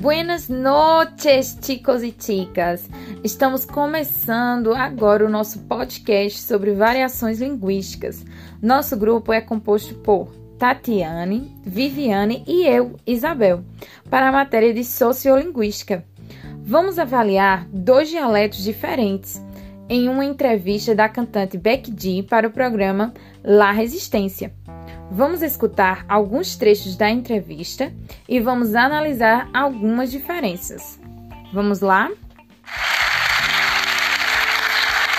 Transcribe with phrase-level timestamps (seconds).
[0.00, 2.88] Buenas noches, chicos e chicas!
[3.22, 8.24] Estamos começando agora o nosso podcast sobre variações linguísticas.
[8.62, 13.62] Nosso grupo é composto por Tatiane, Viviane e eu, Isabel,
[14.08, 16.02] para a matéria de sociolinguística.
[16.62, 19.38] Vamos avaliar dois dialetos diferentes
[19.86, 23.12] em uma entrevista da cantante Becky G para o programa
[23.44, 24.54] La Resistência.
[25.12, 27.92] Vamos escutar alguns trechos da entrevista
[28.28, 31.00] e vamos analisar algumas diferenças.
[31.52, 32.08] Vamos lá?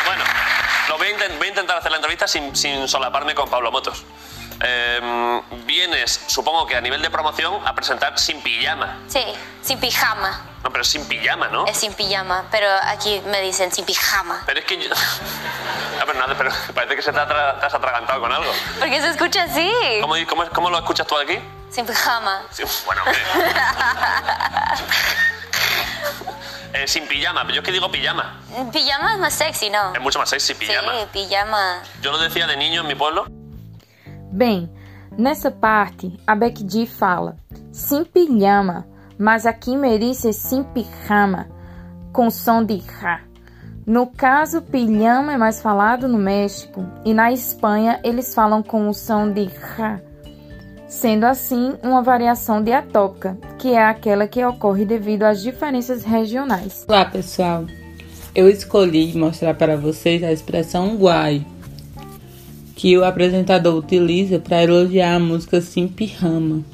[0.05, 0.23] Bueno,
[0.88, 4.05] lo voy a, a intentar hacer la entrevista sin, sin solaparme con Pablo Motos.
[4.64, 9.00] Eh, vienes, supongo que a nivel de promoción, a presentar sin pijama.
[9.08, 9.24] Sí,
[9.64, 10.46] sin pijama.
[10.64, 11.66] No, pero sin pijama, ¿no?
[11.66, 14.44] Es sin pijama, pero aquí me dicen sin pijama.
[14.46, 14.90] Pero es que yo...
[16.00, 18.52] No, pero nada, pero parece que se te, atra- te has atragantado con algo.
[18.80, 19.72] Porque se escucha así.
[20.02, 21.38] ¿Cómo, cómo, cómo lo escuchas tú aquí?
[21.70, 22.41] Sin pijama.
[22.52, 23.20] Sí, bueno, hombre.
[26.74, 28.40] Eh, sin pijama, pero yo es que digo pijama.
[28.72, 29.94] Pijama es más sexy, ¿no?
[29.94, 30.94] Es mucho más sexy, pijama.
[31.02, 31.84] Sí, pijama.
[32.02, 33.26] Yo lo decía de niño en mi pueblo.
[34.32, 34.70] Bem,
[35.18, 37.35] nessa parte, a Becky fala
[37.71, 41.48] sim pijama, mas aqui merece é sim pijama,
[42.13, 43.21] com som de ra.
[43.85, 48.93] No caso, pijama é mais falado no México e na Espanha eles falam com o
[48.93, 50.01] som de ra,
[50.88, 56.85] sendo assim uma variação diatópica, que é aquela que ocorre devido às diferenças regionais.
[56.88, 57.66] Olá pessoal,
[58.34, 61.45] eu escolhi mostrar para vocês a expressão guai,
[62.82, 66.66] que o apresentador utiliza para elogiar a música Simpirrama.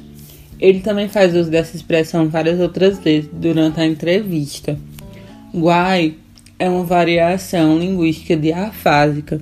[0.58, 4.80] Ele também faz uso dessa expressão várias outras vezes durante a entrevista.
[5.54, 6.16] Guai
[6.58, 9.42] é uma variação linguística de afásica,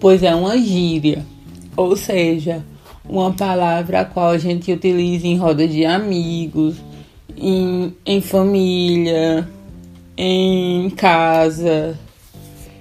[0.00, 1.24] pois é uma gíria,
[1.76, 2.64] ou seja,
[3.08, 6.74] uma palavra a qual a gente utiliza em roda de amigos,
[7.36, 9.48] em, em família,
[10.18, 11.96] em casa,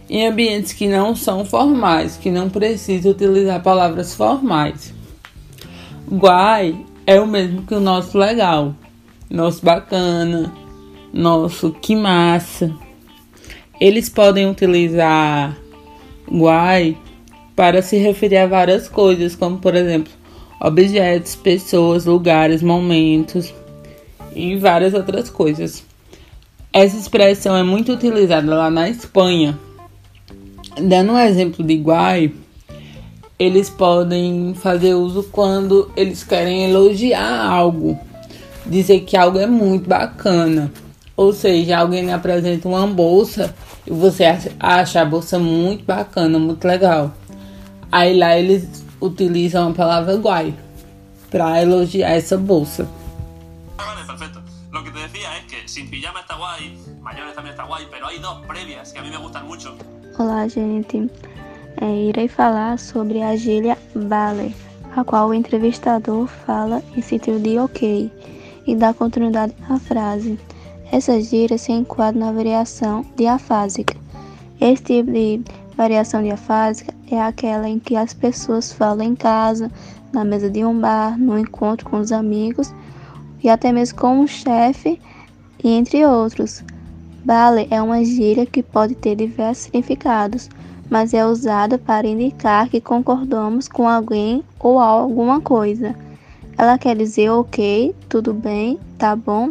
[0.10, 4.94] em ambientes que não são formais, que não precisa utilizar palavras formais.
[6.12, 8.76] Guai é o mesmo que o nosso legal,
[9.30, 10.54] nosso bacana,
[11.14, 12.72] nosso que massa.
[13.80, 15.58] Eles podem utilizar
[16.32, 16.98] guai
[17.56, 20.12] para se referir a várias coisas, como por exemplo,
[20.60, 23.54] objetos, pessoas, lugares, momentos
[24.36, 25.84] e várias outras coisas.
[26.74, 29.58] Essa expressão é muito utilizada lá na Espanha.
[30.81, 32.34] Dando um exemplo de guai,
[33.40, 37.97] eles podem fazer uso quando eles querem elogiar algo,
[38.66, 40.72] dizer que algo é muito bacana.
[41.16, 43.56] Ou seja, alguém apresenta uma bolsa
[43.88, 44.25] e você
[44.59, 47.13] acha a bolsa muito bacana, muito legal.
[47.90, 50.53] Aí lá eles utilizam a palavra guai
[51.31, 52.88] para elogiar essa bolsa.
[54.84, 58.92] Que te que sin pijama está guay, mayores también está guay, pero hay dos previas
[58.92, 59.75] que a mí me gustan mucho.
[60.18, 61.12] Olá, gente.
[61.76, 64.56] É, irei falar sobre a gíria Vale,
[64.96, 68.09] a qual o entrevistador fala em sentido de ok
[68.66, 70.40] e dá continuidade à frase.
[70.90, 73.94] Essa gíria se enquadra na variação diafásica.
[74.62, 75.42] Esse tipo de
[75.75, 79.70] variação diafásica é aquela em que as pessoas falam em casa,
[80.14, 82.74] na mesa de um bar, no encontro com os amigos
[83.44, 84.98] e até mesmo com um chefe,
[85.62, 86.64] entre outros.
[87.25, 90.47] Vale é uma gíria que pode ter diversos significados,
[90.91, 95.96] mas é usada para indicar que concordamos com alguém ou alguma coisa.
[96.56, 99.50] Ela quer dizer ok, tudo bem, tá bom,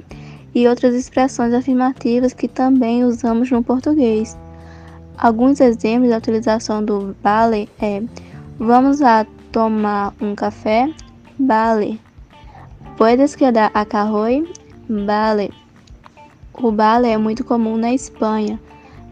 [0.54, 4.38] e outras expressões afirmativas que também usamos no português.
[5.18, 8.00] Alguns exemplos da utilização do vale é:
[8.56, 10.88] vamos lá tomar um café?
[11.38, 12.00] Vale.
[12.96, 14.48] Puedes quedar acá hoy?
[14.88, 15.63] Vale.
[16.54, 18.60] O vale é muito comum na Espanha.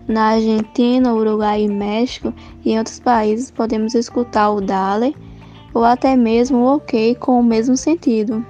[0.09, 2.33] Na Argentina, Uruguai e México
[2.65, 5.17] e em outros países podemos escutar o dale
[5.73, 8.45] ou até mesmo o ok com o mesmo sentido.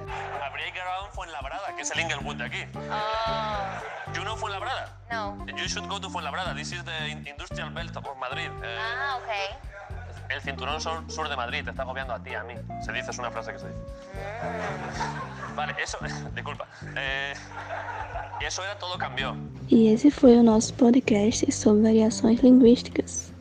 [0.45, 2.65] Habría que grabar en Fuenlabrada, que es el Inglewood de aquí.
[4.15, 4.97] ¿You know Fuenlabrada?
[5.11, 5.37] no.
[5.57, 6.53] You should go to Fuenlabrada.
[6.55, 8.49] This is the in- Industrial Belt of Madrid.
[8.63, 9.72] Eh, Ah, ok.
[10.33, 11.63] El cinturón sur, sur de Madrid.
[11.63, 12.53] Te está agobiando a ti, a mí.
[12.83, 13.79] Se dice, es una frase que se dice.
[15.55, 15.97] Vale, eso...
[16.35, 16.67] Disculpa.
[16.95, 17.33] Eh,
[18.41, 19.35] eso era todo cambió.
[19.69, 23.32] E esse foi o nosso podcast sobre variações linguísticas.